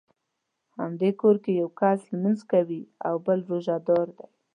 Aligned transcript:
همدې 0.77 1.09
کور 1.21 1.35
کې 1.43 1.51
یو 1.61 1.69
کس 1.79 1.99
لمونځ 2.11 2.39
کوي 2.51 2.81
او 3.07 3.15
بل 3.25 3.39
روژه 3.49 3.77
دار 3.87 4.07
دی. 4.17 4.27